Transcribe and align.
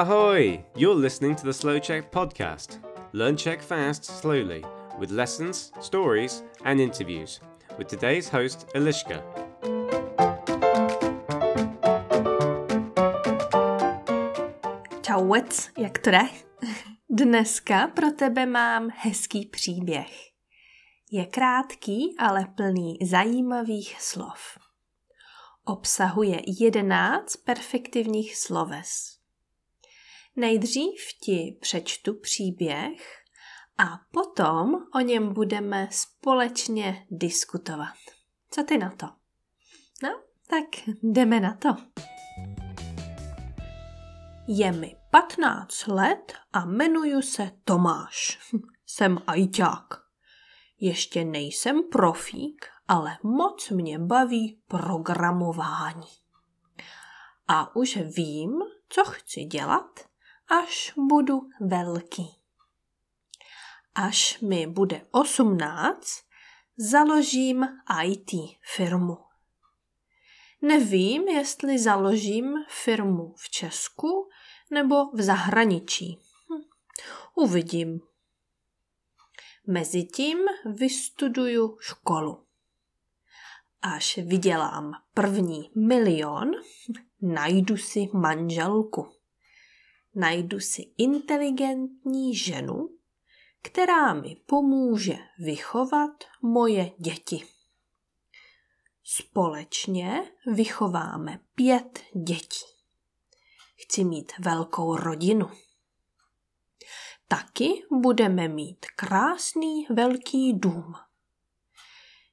Ahoy! 0.00 0.64
You're 0.74 0.94
listening 0.94 1.36
to 1.36 1.44
the 1.44 1.52
Slow 1.52 1.78
Check 1.78 2.10
podcast. 2.10 2.78
Learn 3.12 3.36
Czech 3.36 3.60
fast, 3.60 4.04
slowly, 4.04 4.64
with 4.98 5.10
lessons, 5.10 5.72
stories, 5.80 6.42
and 6.64 6.80
interviews. 6.80 7.40
With 7.76 7.88
today's 7.88 8.26
host, 8.30 8.66
Elishka. 8.74 9.22
Čauec, 15.02 15.70
jak 15.78 15.98
to 15.98 16.10
jde? 16.10 16.28
Dneska 17.10 17.86
pro 17.86 18.10
tebe 18.10 18.46
mám 18.46 18.88
hezký 18.96 19.46
příběh. 19.46 20.12
Je 21.10 21.26
krátký, 21.26 22.14
ale 22.18 22.46
plný 22.54 22.98
zajímavých 23.02 24.02
slov. 24.02 24.58
Obsahuje 25.64 26.40
jedenáct 26.60 27.36
perfektivních 27.36 28.36
sloves. 28.36 29.19
Nejdřív 30.36 31.00
ti 31.20 31.58
přečtu 31.60 32.14
příběh 32.14 33.20
a 33.78 34.00
potom 34.12 34.74
o 34.94 35.00
něm 35.00 35.34
budeme 35.34 35.88
společně 35.90 37.06
diskutovat. 37.10 37.96
Co 38.50 38.64
ty 38.64 38.78
na 38.78 38.90
to? 38.90 39.06
No, 40.02 40.22
tak 40.46 40.64
jdeme 41.02 41.40
na 41.40 41.54
to. 41.54 41.68
Je 44.48 44.72
mi 44.72 44.96
15 45.10 45.86
let 45.86 46.32
a 46.52 46.60
jmenuji 46.60 47.22
se 47.22 47.50
Tomáš. 47.64 48.38
Jsem 48.86 49.18
ajťák. 49.26 49.94
Ještě 50.80 51.24
nejsem 51.24 51.82
profík, 51.92 52.66
ale 52.88 53.18
moc 53.22 53.70
mě 53.70 53.98
baví 53.98 54.62
programování. 54.68 56.08
A 57.48 57.76
už 57.76 57.96
vím, 57.96 58.52
co 58.88 59.04
chci 59.04 59.44
dělat, 59.44 60.09
až 60.50 60.92
budu 60.96 61.40
velký. 61.60 62.36
Až 63.94 64.40
mi 64.40 64.66
bude 64.66 65.06
18, 65.10 66.02
založím 66.76 67.64
IT 68.04 68.30
firmu. 68.74 69.18
Nevím, 70.62 71.28
jestli 71.28 71.78
založím 71.78 72.54
firmu 72.68 73.34
v 73.36 73.50
Česku 73.50 74.28
nebo 74.70 75.10
v 75.10 75.22
zahraničí. 75.22 76.18
Hm. 76.50 76.62
Uvidím. 77.34 78.00
Mezitím 79.66 80.38
vystuduju 80.64 81.76
školu. 81.80 82.46
Až 83.82 84.16
vydělám 84.16 84.92
první 85.14 85.70
milion, 85.76 86.50
najdu 87.22 87.76
si 87.76 88.08
manželku. 88.12 89.19
Najdu 90.14 90.60
si 90.60 90.82
inteligentní 90.98 92.36
ženu, 92.36 92.88
která 93.62 94.14
mi 94.14 94.36
pomůže 94.46 95.16
vychovat 95.38 96.24
moje 96.42 96.92
děti. 96.98 97.46
Společně 99.04 100.32
vychováme 100.54 101.40
pět 101.54 102.00
dětí. 102.26 102.64
Chci 103.76 104.04
mít 104.04 104.32
velkou 104.38 104.96
rodinu. 104.96 105.50
Taky 107.28 107.82
budeme 108.02 108.48
mít 108.48 108.86
krásný 108.96 109.86
velký 109.90 110.52
dům. 110.52 110.94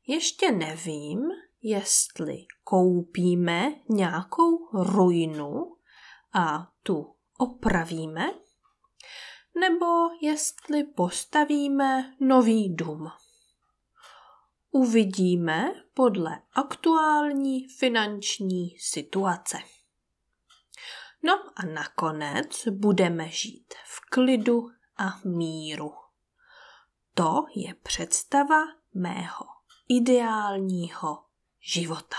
Ještě 0.07 0.51
nevím, 0.51 1.19
jestli 1.61 2.45
koupíme 2.63 3.75
nějakou 3.89 4.83
ruinu 4.83 5.77
a 6.33 6.71
tu 6.83 7.16
opravíme, 7.37 8.27
nebo 9.59 9.85
jestli 10.21 10.83
postavíme 10.83 12.15
nový 12.19 12.75
dům. 12.75 13.07
Uvidíme 14.71 15.73
podle 15.93 16.41
aktuální 16.53 17.67
finanční 17.67 18.79
situace. 18.79 19.57
No 21.23 21.33
a 21.55 21.65
nakonec 21.65 22.67
budeme 22.67 23.29
žít 23.29 23.73
v 23.85 24.09
klidu 24.09 24.69
a 24.97 25.19
míru. 25.25 25.93
To 27.13 27.45
je 27.55 27.73
představa 27.73 28.61
mého 28.93 29.45
ideálního 29.89 31.23
života. 31.59 32.17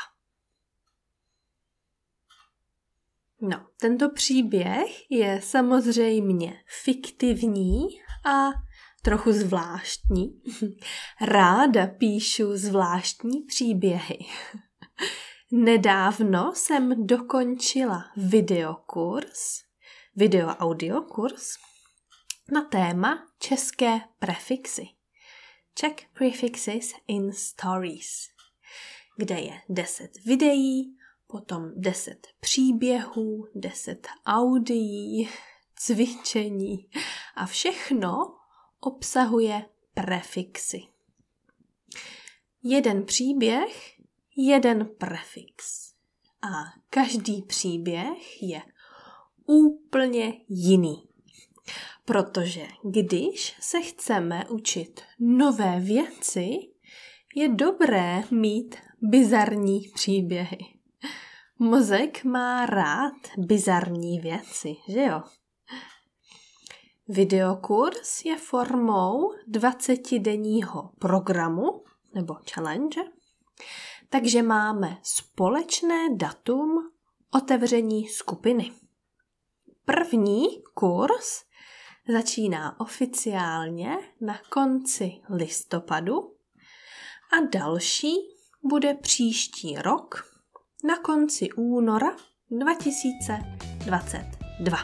No, 3.41 3.66
tento 3.81 4.10
příběh 4.10 5.10
je 5.10 5.41
samozřejmě 5.43 6.62
fiktivní 6.82 7.88
a 8.26 8.49
trochu 9.03 9.32
zvláštní. 9.32 10.43
Ráda 11.21 11.87
píšu 11.87 12.56
zvláštní 12.56 13.43
příběhy. 13.43 14.19
Nedávno 15.53 16.53
jsem 16.54 17.06
dokončila 17.06 18.04
videokurs, 18.16 19.60
video-audio 20.16 21.03
kurs 21.03 21.54
na 22.53 22.62
téma 22.62 23.27
české 23.38 24.00
prefixy. 24.19 24.87
Czech 25.75 25.94
prefixes 26.12 26.93
in 27.06 27.32
stories, 27.32 28.28
kde 29.16 29.41
je 29.41 29.60
10 29.69 30.10
videí, 30.27 30.97
potom 31.28 31.72
10 31.77 32.27
příběhů, 32.41 33.49
10 33.55 34.09
audií, 34.27 35.28
cvičení 35.75 36.91
a 37.37 37.47
všechno 37.47 38.34
obsahuje 38.81 39.66
prefixy. 39.94 40.83
Jeden 42.62 43.05
příběh 43.05 43.99
jeden 44.39 44.89
prefix. 44.99 45.89
A 46.43 46.81
každý 46.91 47.43
příběh 47.43 48.43
je 48.43 48.62
úplně 49.47 50.34
jiný. 50.49 51.09
Protože 52.05 52.66
když 52.84 53.56
se 53.60 53.81
chceme 53.81 54.45
učit 54.49 55.00
nové 55.19 55.81
věci, 55.81 56.59
je 57.34 57.49
dobré 57.49 58.22
mít 58.31 58.77
bizarní 59.00 59.81
příběhy. 59.95 60.78
Mozek 61.60 62.24
má 62.24 62.66
rád 62.66 63.14
bizarní 63.38 64.20
věci, 64.20 64.76
že 64.88 65.02
jo? 65.02 65.22
Videokurs 67.08 68.24
je 68.24 68.36
formou 68.38 69.32
20-denního 69.50 70.91
programu 70.98 71.84
nebo 72.14 72.36
challenge, 72.54 73.00
takže 74.08 74.42
máme 74.42 74.98
společné 75.02 76.16
datum 76.16 76.91
otevření 77.34 78.08
skupiny. 78.08 78.72
První 79.84 80.62
kurz 80.74 81.44
začíná 82.08 82.80
oficiálně 82.80 83.98
na 84.20 84.41
konci 84.50 85.12
listopadu 85.28 86.36
a 87.32 87.41
další 87.52 88.14
bude 88.62 88.94
příští 88.94 89.76
rok 89.76 90.28
na 90.84 90.99
konci 90.99 91.53
února 91.53 92.16
2022. 92.50 94.77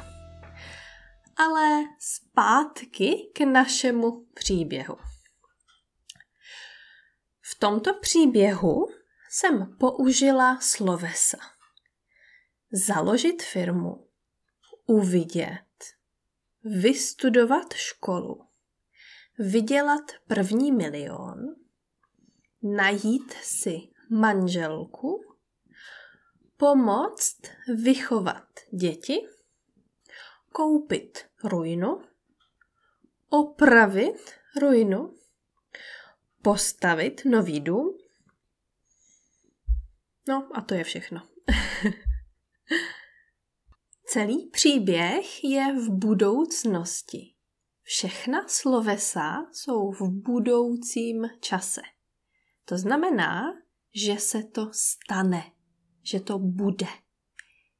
Ale 1.36 1.84
zpátky 1.98 3.30
k 3.34 3.40
našemu 3.40 4.26
příběhu. 4.34 4.96
V 7.40 7.58
tomto 7.58 7.94
příběhu 7.94 8.88
jsem 9.30 9.76
použila 9.78 10.60
slovesa. 10.60 11.38
Založit 12.72 13.42
firmu, 13.42 14.08
uvidět, 14.86 15.94
vystudovat 16.64 17.74
školu, 17.74 18.46
vydělat 19.38 20.04
první 20.26 20.72
milion, 20.72 21.54
najít 22.62 23.32
si 23.32 23.78
manželku, 24.10 25.33
pomoct 26.56 27.40
vychovat 27.82 28.48
děti, 28.70 29.28
koupit 30.52 31.26
ruinu, 31.44 32.02
opravit 33.28 34.32
ruinu, 34.60 35.14
postavit 36.42 37.22
nový 37.24 37.60
dům 37.60 37.98
No 40.28 40.48
a 40.54 40.60
to 40.60 40.74
je 40.74 40.84
všechno. 40.84 41.28
Celý 44.06 44.46
příběh 44.46 45.44
je 45.44 45.72
v 45.72 45.90
budoucnosti. 45.90 47.34
Všechna 47.82 48.48
slovesa 48.48 49.46
jsou 49.52 49.92
v 49.92 50.02
budoucím 50.10 51.28
čase. 51.40 51.80
To 52.64 52.78
znamená, 52.78 53.42
že 53.94 54.16
se 54.16 54.42
to 54.42 54.70
stane, 54.72 55.42
že 56.04 56.20
to 56.20 56.38
bude. 56.38 56.86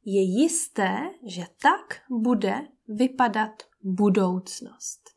Je 0.05 0.23
jisté, 0.23 1.11
že 1.27 1.47
tak 1.63 2.03
bude 2.11 2.69
vypadat 2.89 3.63
budoucnost. 3.83 5.11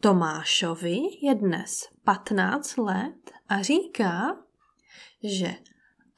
Tomášovi 0.00 0.98
je 1.22 1.34
dnes 1.34 1.88
15 2.04 2.76
let 2.76 3.30
a 3.48 3.62
říká, 3.62 4.44
že 5.22 5.54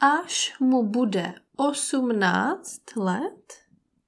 až 0.00 0.58
mu 0.60 0.82
bude 0.82 1.34
18 1.56 2.96
let, 2.96 3.52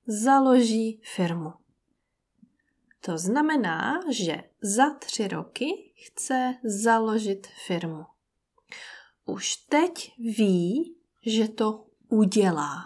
založí 0.07 1.01
firmu. 1.15 1.53
To 3.01 3.19
znamená, 3.19 4.01
že 4.11 4.43
za 4.63 4.95
tři 4.95 5.29
roky 5.29 5.93
chce 6.07 6.55
založit 6.65 7.47
firmu. 7.67 8.05
Už 9.25 9.57
teď 9.57 10.13
ví, 10.19 10.98
že 11.29 11.49
to 11.49 11.87
udělá. 12.09 12.85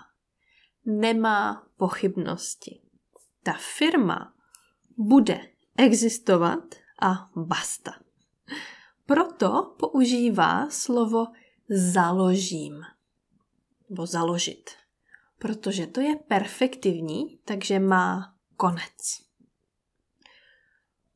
Nemá 0.86 1.66
pochybnosti. 1.76 2.82
Ta 3.42 3.52
firma 3.58 4.34
bude 4.96 5.40
existovat 5.76 6.74
a 7.02 7.30
basta. 7.36 7.92
Proto 9.06 9.74
používá 9.78 10.70
slovo 10.70 11.26
založím 11.68 12.82
nebo 13.90 14.06
založit, 14.06 14.70
protože 15.38 15.86
to 15.86 16.00
je 16.00 16.16
perfektivní, 16.16 17.38
takže 17.44 17.78
má 17.78 18.34
konec. 18.56 19.22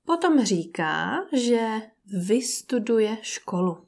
Potom 0.05 0.45
říká, 0.45 1.17
že 1.33 1.83
vystuduje 2.27 3.19
školu. 3.23 3.86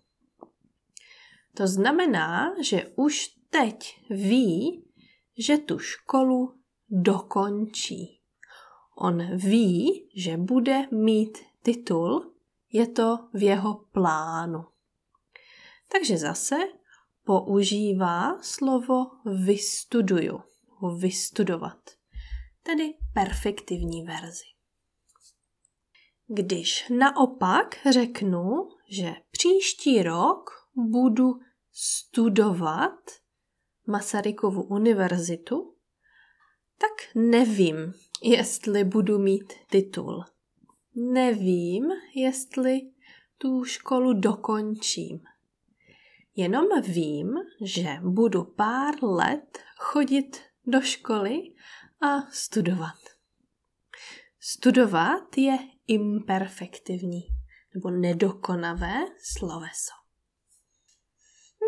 To 1.59 1.67
znamená, 1.67 2.55
že 2.63 2.93
už 2.97 3.29
teď 3.51 4.05
ví, 4.11 4.85
že 5.39 5.59
tu 5.59 5.79
školu 5.79 6.55
dokončí. 6.91 8.21
On 8.99 9.37
ví, 9.37 10.11
že 10.17 10.37
bude 10.37 10.87
mít 10.93 11.39
titul, 11.63 12.35
je 12.73 12.87
to 12.87 13.19
v 13.35 13.43
jeho 13.43 13.75
plánu. 13.93 14.65
Takže 15.93 16.19
zase 16.19 16.57
používá 17.25 18.39
slovo 18.43 19.07
vystuduju, 19.45 20.41
vystudovat, 20.99 21.91
tedy 22.63 22.95
perfektivní 23.15 24.03
verzi. 24.03 24.45
Když 26.27 26.89
naopak 26.89 27.77
řeknu, 27.91 28.69
že 28.91 29.15
příští 29.31 30.03
rok 30.03 30.51
budu 30.77 31.48
studovat 31.81 33.01
Masarykovu 33.87 34.63
univerzitu, 34.63 35.75
tak 36.79 37.15
nevím, 37.15 37.93
jestli 38.23 38.85
budu 38.85 39.19
mít 39.19 39.53
titul. 39.71 40.25
Nevím, 40.95 41.85
jestli 42.15 42.81
tu 43.39 43.65
školu 43.65 44.13
dokončím. 44.13 45.21
Jenom 46.37 46.67
vím, 46.83 47.35
že 47.65 47.99
budu 48.03 48.45
pár 48.45 49.05
let 49.05 49.59
chodit 49.77 50.41
do 50.67 50.81
školy 50.81 51.39
a 52.01 52.31
studovat. 52.31 52.99
Studovat 54.41 55.39
je 55.39 55.59
imperfektivní 55.87 57.23
nebo 57.75 57.91
nedokonavé 57.91 58.95
sloveso. 59.23 60.08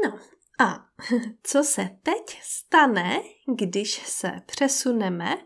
No 0.04 0.18
a 0.60 0.86
co 1.42 1.64
se 1.64 1.90
teď 2.02 2.42
stane, 2.42 3.22
když 3.58 4.06
se 4.06 4.42
přesuneme 4.46 5.36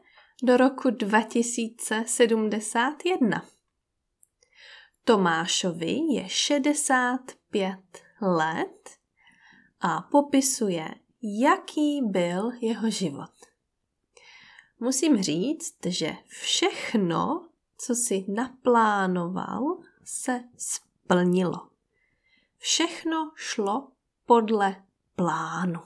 do 0.42 0.56
roku 0.56 0.90
2071? 0.90 3.46
Tomášovi 5.04 5.98
je 6.12 6.28
65 6.28 7.78
let 8.20 8.90
a 9.80 10.02
popisuje, 10.02 10.94
jaký 11.22 12.02
byl 12.02 12.50
jeho 12.60 12.90
život. 12.90 13.30
Musím 14.80 15.22
říct, 15.22 15.86
že 15.86 16.12
všechno, 16.26 17.48
co 17.78 17.94
si 17.94 18.24
naplánoval, 18.28 19.78
se 20.04 20.40
splnilo. 20.56 21.68
Všechno 22.58 23.32
šlo 23.34 23.94
podle 24.26 24.85
plánu. 25.17 25.81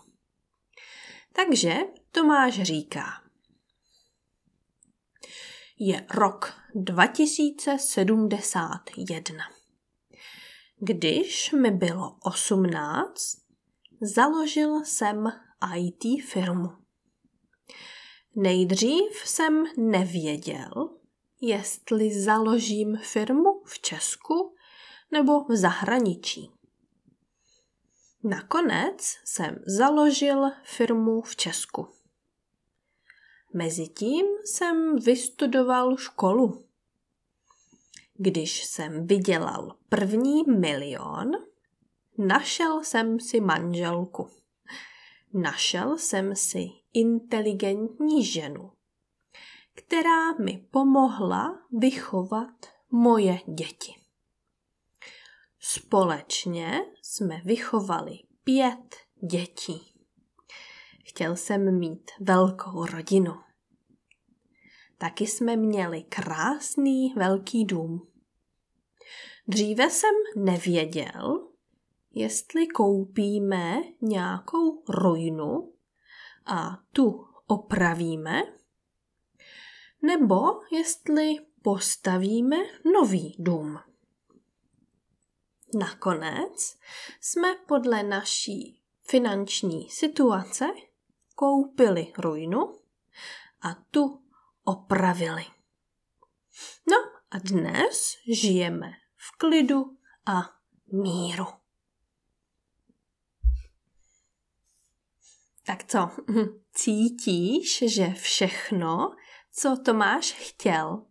Takže 1.33 1.75
Tomáš 2.11 2.63
říká, 2.63 3.05
je 5.79 6.07
rok 6.11 6.55
2071. 6.75 9.45
Když 10.81 11.53
mi 11.53 11.71
bylo 11.71 12.17
18, 12.23 13.15
založil 14.01 14.85
jsem 14.85 15.33
IT 15.77 16.25
firmu. 16.25 16.69
Nejdřív 18.37 19.23
jsem 19.25 19.65
nevěděl, 19.77 20.99
jestli 21.41 22.23
založím 22.23 22.97
firmu 22.97 23.63
v 23.65 23.79
Česku 23.79 24.55
nebo 25.11 25.45
v 25.45 25.57
zahraničí. 25.57 26.58
Nakonec 28.25 29.19
jsem 29.25 29.59
založil 29.67 30.51
firmu 30.65 31.23
v 31.23 31.37
Česku. 31.37 31.89
Mezitím 33.55 34.27
jsem 34.45 34.97
vystudoval 34.97 35.97
školu. 35.97 36.65
Když 38.15 38.65
jsem 38.65 39.07
vydělal 39.07 39.77
první 39.89 40.45
milion, 40.45 41.31
našel 42.19 42.85
jsem 42.85 43.21
si 43.21 43.41
manželku. 43.41 44.31
Našel 45.35 45.99
jsem 45.99 46.37
si 46.37 46.69
inteligentní 46.93 48.25
ženu, 48.25 48.73
která 49.75 50.33
mi 50.33 50.67
pomohla 50.71 51.59
vychovat 51.73 52.67
moje 52.91 53.41
děti. 53.47 53.98
Společně 55.71 56.81
jsme 57.03 57.41
vychovali 57.45 58.19
pět 58.45 58.97
dětí. 59.31 59.95
Chtěl 61.05 61.37
jsem 61.37 61.79
mít 61.79 62.11
velkou 62.21 62.85
rodinu. 62.87 63.35
Taky 64.99 65.27
jsme 65.27 65.57
měli 65.57 66.03
krásný 66.03 67.15
velký 67.17 67.65
dům. 67.65 68.09
Dříve 69.49 69.91
jsem 69.91 70.15
nevěděl, 70.37 71.49
jestli 72.11 72.67
koupíme 72.67 73.83
nějakou 74.01 74.83
ruinu 74.89 75.73
a 76.47 76.79
tu 76.93 77.27
opravíme, 77.47 78.43
nebo 80.03 80.37
jestli 80.73 81.37
postavíme 81.63 82.57
nový 82.95 83.37
dům. 83.39 83.79
Nakonec 85.75 86.79
jsme 87.21 87.49
podle 87.69 88.03
naší 88.03 88.83
finanční 89.03 89.91
situace 89.91 90.67
koupili 91.35 92.13
ruinu 92.19 92.81
a 93.63 93.75
tu 93.91 94.23
opravili. 94.65 95.45
No 96.91 96.97
a 97.31 97.39
dnes 97.39 98.17
žijeme 98.33 98.93
v 99.17 99.39
klidu 99.39 99.97
a 100.27 100.51
míru. 100.93 101.47
Tak 105.67 105.85
co, 105.85 106.11
cítíš, 106.73 107.85
že 107.87 108.07
všechno, 108.09 109.17
co 109.53 109.77
Tomáš 109.85 110.33
chtěl, 110.33 111.07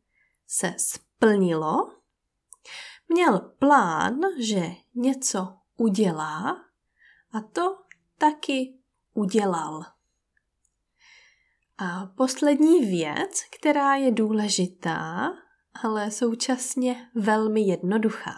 se 0.48 0.74
splnilo? 0.78 1.98
Měl 3.08 3.40
plán, 3.40 4.20
že 4.40 4.62
něco 4.96 5.58
udělá 5.78 6.66
a 7.32 7.42
to 7.42 7.78
taky 8.18 8.74
udělal. 9.14 9.86
A 11.78 12.06
poslední 12.06 12.86
věc, 12.86 13.42
která 13.60 13.96
je 13.96 14.12
důležitá, 14.12 15.30
ale 15.84 16.12
současně 16.12 17.10
velmi 17.16 17.62
jednoduchá. 17.62 18.34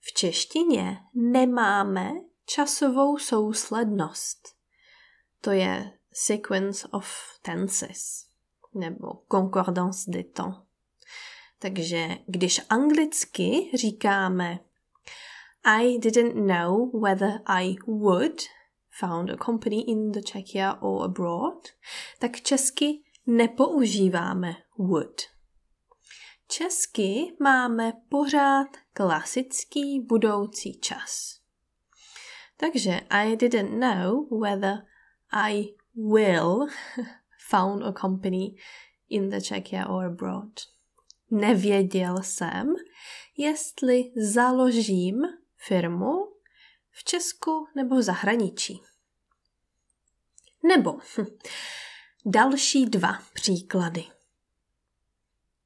V 0.00 0.12
češtině 0.12 0.98
nemáme 1.14 2.10
časovou 2.46 3.18
souslednost. 3.18 4.56
To 5.40 5.50
je 5.50 5.98
sequence 6.12 6.88
of 6.88 7.16
tenses 7.42 8.26
nebo 8.74 9.08
concordance 9.32 10.10
de 10.10 10.24
temps. 10.24 10.69
Takže 11.62 12.08
když 12.26 12.60
anglicky 12.68 13.70
říkáme 13.74 14.58
I 15.64 15.98
didn't 15.98 16.46
know 16.46 17.02
whether 17.02 17.40
I 17.46 17.76
would 17.86 18.40
found 19.00 19.30
a 19.30 19.36
company 19.36 19.80
in 19.80 20.12
the 20.12 20.22
Czechia 20.22 20.82
or 20.82 21.04
abroad, 21.04 21.68
tak 22.18 22.40
česky 22.40 23.02
nepoužíváme 23.26 24.56
would. 24.78 25.20
Česky 26.48 27.36
máme 27.40 27.92
pořád 28.08 28.68
klasický 28.92 30.00
budoucí 30.00 30.80
čas. 30.80 31.40
Takže 32.56 33.00
I 33.10 33.36
didn't 33.36 33.80
know 33.80 34.40
whether 34.40 34.86
I 35.32 35.74
will 35.94 36.66
found 37.48 37.82
a 37.82 37.92
company 37.92 38.54
in 39.08 39.30
the 39.30 39.40
Czechia 39.40 39.88
or 39.88 40.04
abroad. 40.04 40.79
Nevěděl 41.30 42.22
jsem, 42.22 42.74
jestli 43.36 44.12
založím 44.16 45.22
firmu 45.56 46.10
v 46.90 47.04
Česku 47.04 47.66
nebo 47.76 47.96
v 47.96 48.02
zahraničí. 48.02 48.82
Nebo 50.62 50.92
hm, 50.92 51.26
další 52.26 52.86
dva 52.86 53.22
příklady. 53.32 54.04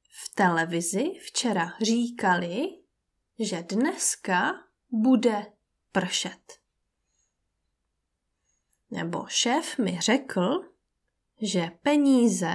V 0.09 0.35
televizi 0.35 1.03
včera 1.19 1.73
říkali, 1.81 2.67
že 3.39 3.63
dneska 3.63 4.53
bude 4.91 5.45
pršet. 5.91 6.59
Nebo 8.91 9.25
šéf 9.27 9.77
mi 9.77 10.01
řekl, 10.01 10.73
že 11.41 11.71
peníze 11.81 12.53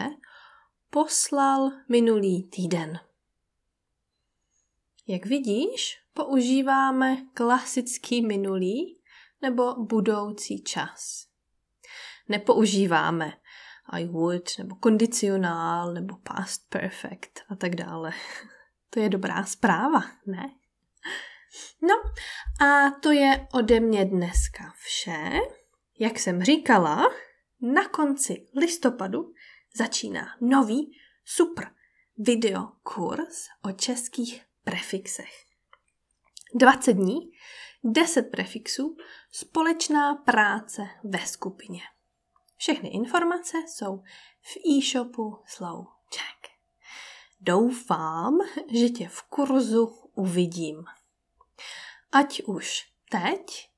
poslal 0.91 1.71
minulý 1.89 2.43
týden. 2.43 3.01
Jak 5.07 5.27
vidíš, 5.27 5.99
používáme 6.13 7.17
klasický 7.35 8.27
minulý 8.27 9.01
nebo 9.43 9.85
budoucí 9.85 10.63
čas. 10.63 11.27
Nepoužíváme 12.29 13.33
I 13.89 14.05
would 14.05 14.59
nebo 14.59 14.77
kondicionál 14.77 15.93
nebo 15.93 16.17
past 16.17 16.69
perfect 16.69 17.41
a 17.49 17.57
tak 17.57 17.75
dále. 17.75 18.13
To 18.91 19.01
je 19.01 19.09
dobrá 19.09 19.45
zpráva, 19.45 20.01
ne? 20.27 20.51
No 21.83 21.95
a 22.67 22.91
to 22.91 23.11
je 23.11 23.47
ode 23.53 23.81
mě 23.81 24.05
dneska 24.05 24.73
vše. 24.77 25.31
Jak 25.99 26.19
jsem 26.19 26.43
říkala, 26.43 27.03
na 27.61 27.89
konci 27.89 28.47
listopadu 28.57 29.33
začíná 29.75 30.37
nový 30.41 30.99
super 31.25 31.75
videokurs 32.19 33.47
o 33.63 33.73
českých 33.73 34.45
prefixech. 34.65 35.45
20 36.55 36.93
dní, 36.93 37.33
10 37.85 38.23
prefixů, 38.23 38.97
společná 39.33 40.15
práce 40.15 40.83
ve 41.05 41.27
skupině. 41.27 41.83
Všechny 42.57 42.89
informace 42.89 43.59
jsou 43.69 44.03
v 44.43 44.57
e-shopu 44.69 45.43
Slow 45.47 45.87
Check. 46.17 46.53
Doufám, 47.41 48.39
že 48.71 48.89
tě 48.89 49.09
v 49.09 49.23
kurzu 49.23 49.87
uvidím. 50.15 50.85
Ať 52.13 52.43
už 52.43 52.93
teď, 53.11 53.71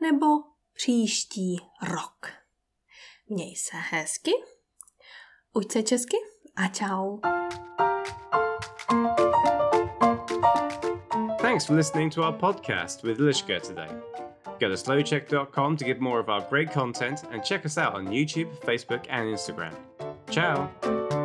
nebo 0.00 0.26
příští 0.72 1.56
rok. 1.82 2.32
Měj 3.28 3.56
se 3.56 3.76
hezky, 3.76 4.32
se 5.72 5.82
česky 5.82 6.16
a 6.56 6.68
čau. 6.68 7.18
Thanks 11.40 11.66
for 11.66 11.74
listening 11.74 12.10
to 12.10 12.22
our 12.22 12.32
podcast 12.32 13.02
with 13.02 13.18
Lishka 13.18 13.60
today. 13.60 13.88
Go 14.60 14.68
to 14.68 14.74
slowcheck.com 14.74 15.76
to 15.76 15.84
get 15.84 16.00
more 16.00 16.20
of 16.20 16.28
our 16.28 16.42
great 16.48 16.70
content 16.70 17.24
and 17.32 17.42
check 17.42 17.64
us 17.64 17.78
out 17.78 17.94
on 17.94 18.06
YouTube, 18.08 18.48
Facebook, 18.64 19.06
and 19.08 19.26
Instagram. 19.34 19.74
Ciao! 20.30 21.19